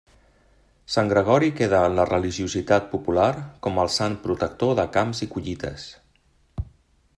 Sant 0.93 1.11
Gregori 1.11 1.49
queda 1.59 1.81
en 1.89 1.97
la 1.99 2.05
religiositat 2.11 2.89
popular 2.95 3.29
com 3.67 3.79
el 3.85 3.93
sant 3.99 4.17
protector 4.27 4.75
de 4.81 4.89
camps 4.99 5.25
i 5.29 5.31
collites. 5.37 5.89